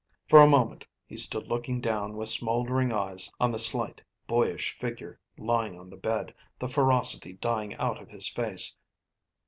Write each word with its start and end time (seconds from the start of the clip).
For 0.27 0.41
a 0.41 0.47
moment 0.47 0.87
he 1.05 1.15
stood 1.15 1.47
looking 1.47 1.79
down 1.79 2.15
with 2.17 2.27
smouldering 2.27 2.91
eyes 2.91 3.31
on 3.39 3.51
the 3.51 3.59
slight, 3.59 4.01
boyish 4.25 4.75
figure 4.75 5.19
lying 5.37 5.77
on 5.77 5.91
the 5.91 5.95
bed, 5.95 6.33
the 6.57 6.67
ferocity 6.67 7.33
dying 7.33 7.75
out 7.75 8.01
of 8.01 8.09
his 8.09 8.27
face. 8.27 8.75